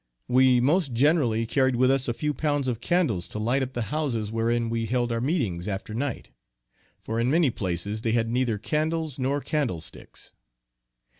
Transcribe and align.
We 0.27 0.59
most 0.59 0.93
generally 0.93 1.45
carried 1.45 1.75
with 1.75 1.91
us 1.91 2.07
a 2.07 2.13
few 2.15 2.33
pounds 2.33 2.67
of 2.67 2.81
candles 2.81 3.27
to 3.27 3.37
light 3.37 3.61
up 3.61 3.73
the 3.73 3.83
houses 3.93 4.31
wherein 4.31 4.67
we 4.67 4.87
held 4.87 5.11
our 5.11 5.21
meetings 5.21 5.67
after 5.67 5.93
night; 5.93 6.29
for 7.03 7.19
in 7.19 7.29
many 7.29 7.51
places, 7.51 8.01
they 8.01 8.13
had 8.13 8.27
neither 8.27 8.57
candles 8.57 9.19
nor 9.19 9.41
candlesticks. 9.41 10.33